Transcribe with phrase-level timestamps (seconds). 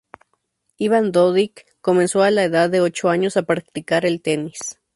[0.77, 4.79] Ivan Dodig comenzó a la edad de ocho años a practicar el tenis.